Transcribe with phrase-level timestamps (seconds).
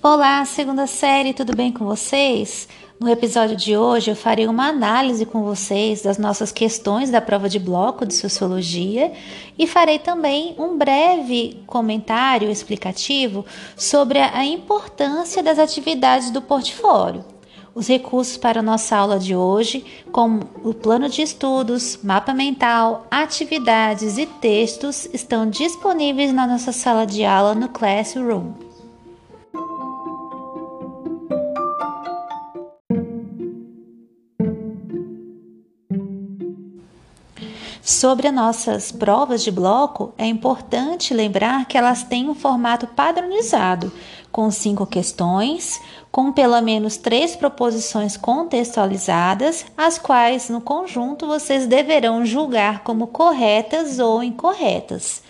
[0.00, 2.68] Olá, segunda série, tudo bem com vocês?
[3.00, 7.48] No episódio de hoje eu farei uma análise com vocês das nossas questões da prova
[7.48, 9.12] de bloco de sociologia
[9.58, 13.44] e farei também um breve comentário explicativo
[13.76, 17.24] sobre a importância das atividades do portfólio.
[17.74, 23.04] Os recursos para a nossa aula de hoje, como o plano de estudos, mapa mental,
[23.10, 28.67] atividades e textos, estão disponíveis na nossa sala de aula no Classroom.
[37.88, 43.90] Sobre as nossas provas de bloco, é importante lembrar que elas têm um formato padronizado,
[44.30, 45.80] com cinco questões,
[46.12, 53.98] com pelo menos três proposições contextualizadas, as quais, no conjunto, vocês deverão julgar como corretas
[53.98, 55.22] ou incorretas.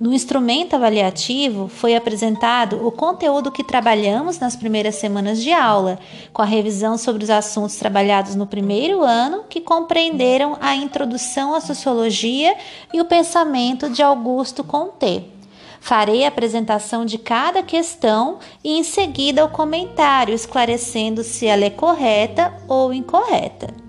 [0.00, 5.98] No instrumento avaliativo foi apresentado o conteúdo que trabalhamos nas primeiras semanas de aula,
[6.32, 11.60] com a revisão sobre os assuntos trabalhados no primeiro ano, que compreenderam a introdução à
[11.60, 12.56] sociologia
[12.94, 15.24] e o pensamento de Augusto Comte.
[15.82, 21.70] Farei a apresentação de cada questão e em seguida o comentário, esclarecendo se ela é
[21.70, 23.79] correta ou incorreta.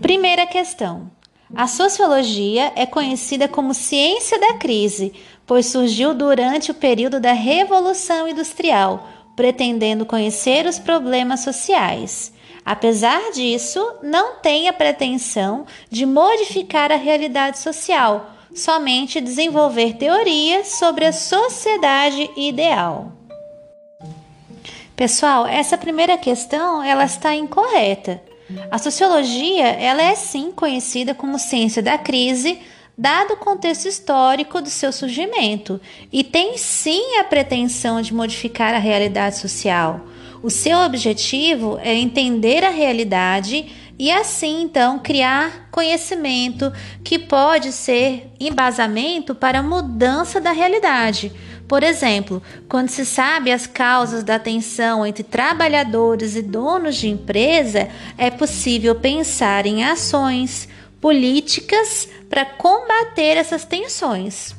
[0.00, 1.10] Primeira questão.
[1.54, 5.12] A sociologia é conhecida como ciência da crise,
[5.46, 12.32] pois surgiu durante o período da Revolução Industrial, pretendendo conhecer os problemas sociais.
[12.64, 21.06] Apesar disso, não tem a pretensão de modificar a realidade social, somente desenvolver teorias sobre
[21.06, 23.12] a sociedade ideal.
[24.94, 28.27] Pessoal, essa primeira questão ela está incorreta.
[28.70, 32.58] A sociologia, ela é sim conhecida como ciência da crise,
[32.96, 35.80] dado o contexto histórico do seu surgimento,
[36.12, 40.00] e tem sim a pretensão de modificar a realidade social.
[40.42, 43.66] O seu objetivo é entender a realidade
[43.98, 46.72] e assim então criar conhecimento
[47.02, 51.32] que pode ser embasamento para a mudança da realidade
[51.68, 57.88] por exemplo, quando se sabe as causas da tensão entre trabalhadores e donos de empresa,
[58.16, 60.66] é possível pensar em ações
[60.98, 64.56] políticas para combater essas tensões.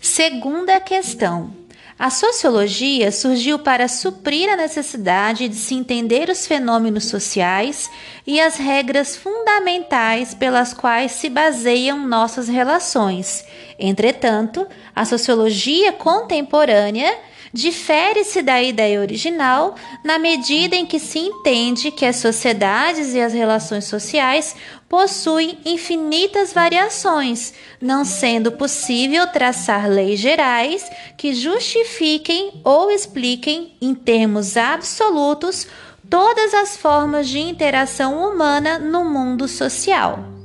[0.00, 1.65] Segunda questão.
[1.98, 7.90] A sociologia surgiu para suprir a necessidade de se entender os fenômenos sociais
[8.26, 13.46] e as regras fundamentais pelas quais se baseiam nossas relações.
[13.78, 17.16] Entretanto, a sociologia contemporânea
[17.56, 19.74] difere-se da ideia original
[20.04, 24.54] na medida em que se entende que as sociedades e as relações sociais
[24.86, 34.56] possuem infinitas variações, não sendo possível traçar leis gerais que justifiquem ou expliquem em termos
[34.56, 35.66] absolutos
[36.10, 40.36] todas as formas de interação humana no mundo social.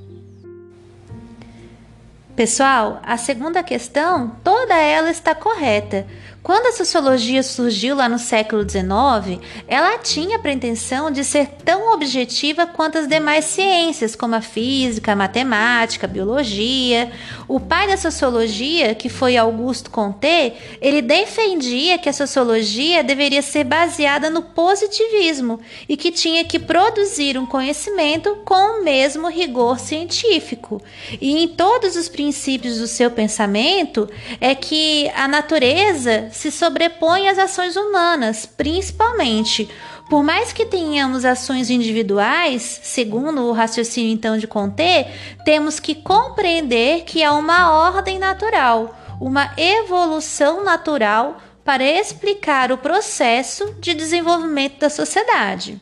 [2.35, 6.07] Pessoal, a segunda questão, toda ela está correta,
[6.43, 11.93] quando a sociologia surgiu lá no século XIX, ela tinha a pretensão de ser tão
[11.93, 17.11] objetiva quanto as demais ciências, como a física, a matemática, a biologia.
[17.47, 23.63] O pai da sociologia, que foi Augusto Comte, ele defendia que a sociologia deveria ser
[23.63, 30.81] baseada no positivismo e que tinha que produzir um conhecimento com o mesmo rigor científico.
[31.21, 34.09] E em todos os princípios do seu pensamento
[34.39, 39.69] é que a natureza se sobrepõe às ações humanas, principalmente.
[40.09, 45.07] Por mais que tenhamos ações individuais, segundo o raciocínio então de Conte,
[45.45, 53.73] temos que compreender que há uma ordem natural, uma evolução natural para explicar o processo
[53.79, 55.81] de desenvolvimento da sociedade.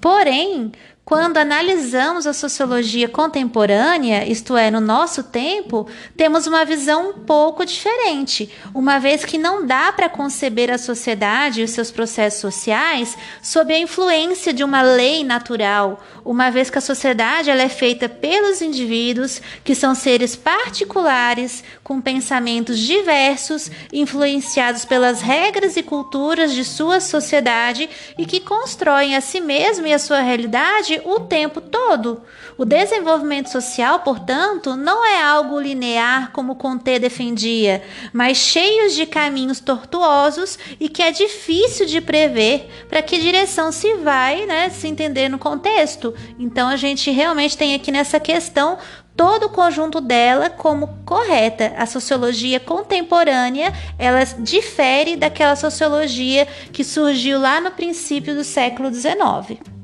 [0.00, 0.72] Porém,
[1.06, 5.86] quando analisamos a sociologia contemporânea, isto é, no nosso tempo,
[6.16, 11.60] temos uma visão um pouco diferente, uma vez que não dá para conceber a sociedade
[11.60, 16.78] e os seus processos sociais sob a influência de uma lei natural, uma vez que
[16.78, 24.84] a sociedade ela é feita pelos indivíduos, que são seres particulares, com pensamentos diversos, influenciados
[24.84, 27.88] pelas regras e culturas de sua sociedade
[28.18, 32.22] e que constroem a si mesmo e a sua realidade o tempo todo.
[32.56, 37.82] O desenvolvimento social, portanto, não é algo linear como Conté defendia,
[38.12, 43.94] mas cheio de caminhos tortuosos e que é difícil de prever para que direção se
[43.96, 46.14] vai, né, se entender no contexto.
[46.38, 48.78] Então a gente realmente tem aqui nessa questão
[49.16, 51.72] todo o conjunto dela como correta.
[51.76, 59.75] A sociologia contemporânea, ela difere daquela sociologia que surgiu lá no princípio do século XIX.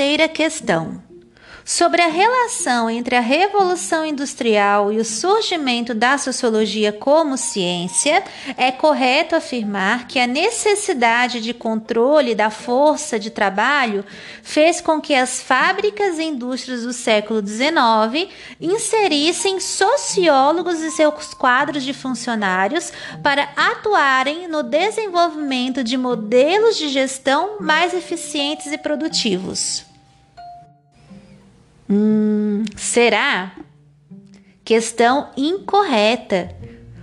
[0.00, 1.02] Terceira questão
[1.62, 8.24] sobre a relação entre a Revolução Industrial e o surgimento da sociologia como ciência,
[8.56, 14.02] é correto afirmar que a necessidade de controle da força de trabalho
[14.42, 21.82] fez com que as fábricas e indústrias do século XIX inserissem sociólogos em seus quadros
[21.82, 22.90] de funcionários
[23.22, 29.89] para atuarem no desenvolvimento de modelos de gestão mais eficientes e produtivos.
[31.90, 33.52] Hum, será?
[34.64, 36.54] Questão incorreta.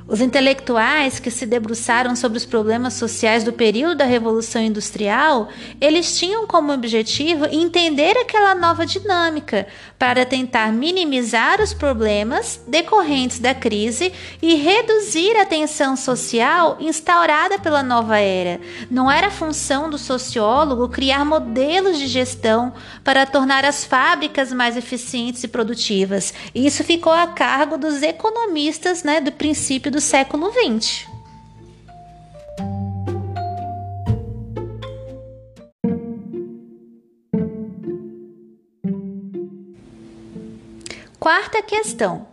[0.07, 5.49] Os intelectuais que se debruçaram sobre os problemas sociais do período da Revolução Industrial,
[5.81, 9.67] eles tinham como objetivo entender aquela nova dinâmica
[9.99, 17.83] para tentar minimizar os problemas decorrentes da crise e reduzir a tensão social instaurada pela
[17.83, 18.61] nova era.
[18.89, 22.73] Não era função do sociólogo criar modelos de gestão
[23.03, 26.33] para tornar as fábricas mais eficientes e produtivas.
[26.55, 31.07] Isso ficou a cargo dos economistas né, do princípio do do século XX.
[41.19, 42.27] Quarta questão.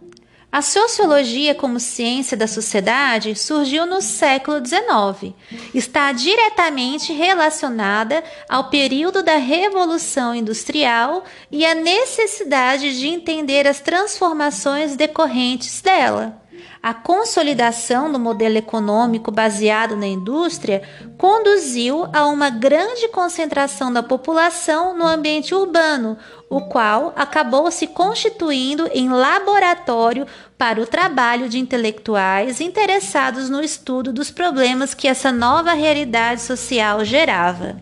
[0.52, 5.34] A sociologia como ciência da sociedade surgiu no século XIX.
[5.74, 14.96] Está diretamente relacionada ao período da Revolução Industrial e à necessidade de entender as transformações
[14.96, 16.43] decorrentes dela.
[16.84, 20.82] A consolidação do modelo econômico baseado na indústria
[21.16, 26.18] conduziu a uma grande concentração da população no ambiente urbano,
[26.50, 30.26] o qual acabou se constituindo em laboratório
[30.58, 37.02] para o trabalho de intelectuais interessados no estudo dos problemas que essa nova realidade social
[37.02, 37.76] gerava.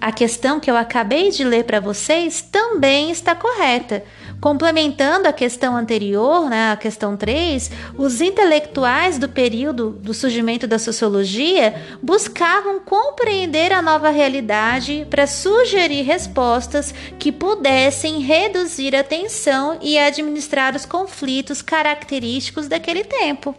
[0.00, 4.04] A questão que eu acabei de ler para vocês também está correta
[4.40, 10.78] Complementando a questão anterior, né, a questão 3, os intelectuais do período do surgimento da
[10.78, 19.98] sociologia buscavam compreender a nova realidade para sugerir respostas que pudessem reduzir a tensão e
[19.98, 23.54] administrar os conflitos característicos daquele tempo.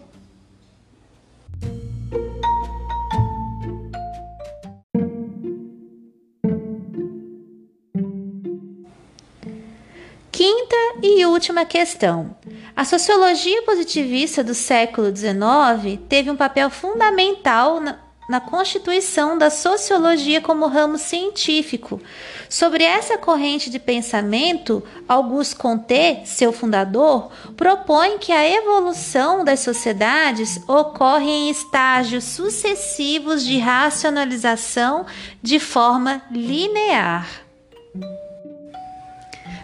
[10.36, 12.36] Quinta e última questão.
[12.76, 20.42] A sociologia positivista do século XIX teve um papel fundamental na, na constituição da sociologia
[20.42, 22.02] como ramo científico.
[22.50, 30.62] Sobre essa corrente de pensamento, Auguste Comte, seu fundador, propõe que a evolução das sociedades
[30.68, 35.06] ocorre em estágios sucessivos de racionalização
[35.42, 37.26] de forma linear.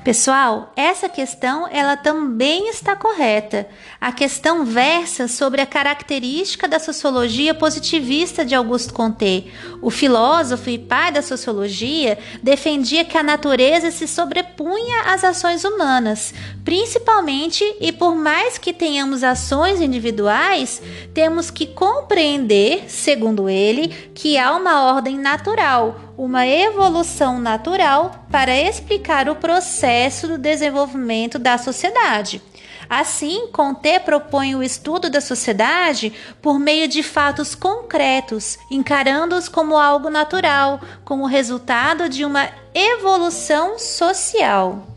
[0.03, 3.67] Pessoal, essa questão ela também está correta.
[3.99, 9.53] A questão versa sobre a característica da sociologia positivista de Auguste Comte.
[9.79, 16.33] O filósofo e pai da sociologia defendia que a natureza se sobrepunha às ações humanas,
[16.65, 20.81] principalmente e por mais que tenhamos ações individuais,
[21.13, 29.29] temos que compreender, segundo ele, que há uma ordem natural uma evolução natural para explicar
[29.29, 32.41] o processo do desenvolvimento da sociedade.
[32.89, 40.09] Assim, Conté propõe o estudo da sociedade por meio de fatos concretos, encarando-os como algo
[40.09, 44.87] natural, como resultado de uma evolução social.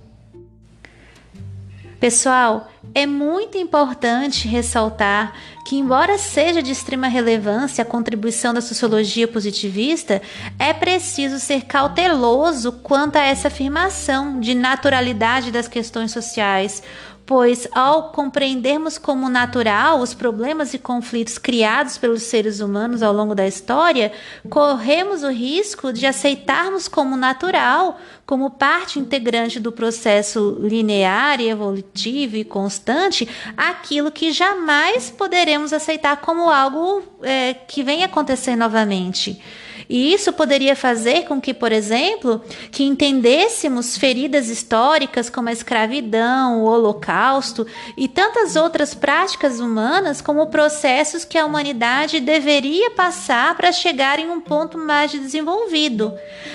[2.01, 5.33] Pessoal, é muito importante ressaltar
[5.65, 10.21] que, embora seja de extrema relevância a contribuição da sociologia positivista,
[10.59, 16.83] é preciso ser cauteloso quanto a essa afirmação de naturalidade das questões sociais,
[17.27, 23.35] pois ao compreendermos como natural os problemas e conflitos criados pelos seres humanos ao longo
[23.35, 24.13] da história,
[24.51, 32.45] corremos o risco de aceitarmos como natural, como parte integrante do processo linear evolutivo e
[32.45, 39.41] constante, aquilo que jamais poderemos aceitar como algo é, que vem acontecer novamente.
[39.89, 46.63] E isso poderia fazer com que, por exemplo, que entendêssemos feridas históricas como a escravidão,
[46.63, 53.73] o holocausto e tantas outras práticas humanas como processos que a humanidade deveria passar para
[53.73, 56.15] chegar em um ponto mais desenvolvido.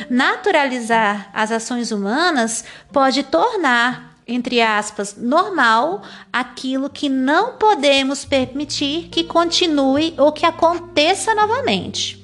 [0.09, 9.23] Naturalizar as ações humanas pode tornar entre aspas, normal aquilo que não podemos permitir que
[9.23, 12.19] continue ou que aconteça novamente.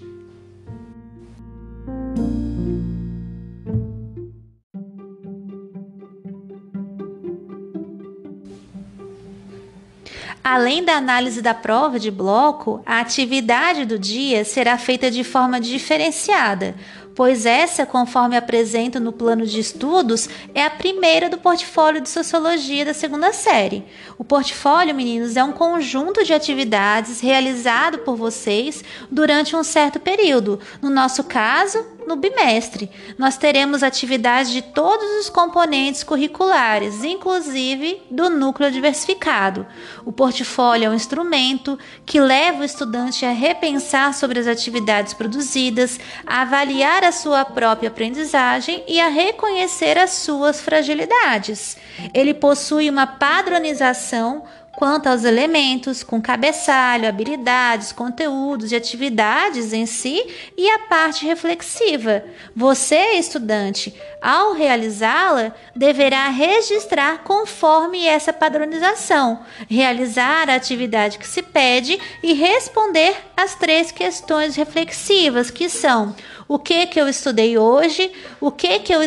[10.43, 15.59] Além da análise da prova de bloco, a atividade do dia será feita de forma
[15.59, 16.75] diferenciada,
[17.15, 22.83] pois essa, conforme apresento no plano de estudos, é a primeira do portfólio de sociologia
[22.83, 23.85] da segunda série.
[24.17, 30.59] O portfólio, meninos, é um conjunto de atividades realizado por vocês durante um certo período.
[30.81, 32.89] No nosso caso, no bimestre.
[33.17, 39.65] Nós teremos atividades de todos os componentes curriculares, inclusive do núcleo diversificado.
[40.05, 45.99] O portfólio é um instrumento que leva o estudante a repensar sobre as atividades produzidas,
[46.25, 51.77] a avaliar a sua própria aprendizagem e a reconhecer as suas fragilidades.
[52.13, 54.43] Ele possui uma padronização
[54.75, 60.21] quanto aos elementos, com cabeçalho, habilidades, conteúdos e atividades em si
[60.57, 62.23] e a parte reflexiva.
[62.55, 69.39] Você, estudante, ao realizá-la, deverá registrar conforme essa padronização,
[69.69, 76.15] realizar a atividade que se pede e responder as três questões reflexivas, que são:
[76.47, 79.01] o que que eu estudei hoje, o que que eu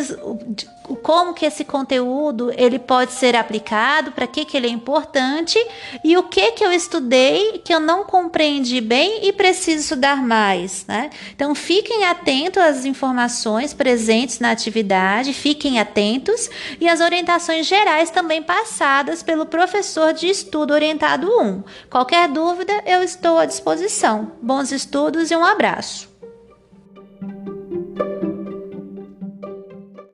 [0.97, 5.59] como que esse conteúdo ele pode ser aplicado, para que, que ele é importante
[6.03, 10.85] e o que que eu estudei que eu não compreendi bem e preciso estudar mais,
[10.87, 11.11] né?
[11.35, 18.43] Então fiquem atentos às informações presentes na atividade, fiquem atentos e às orientações gerais também
[18.43, 21.63] passadas pelo professor de estudo orientado 1.
[21.91, 24.33] Qualquer dúvida, eu estou à disposição.
[24.41, 26.08] Bons estudos e um abraço.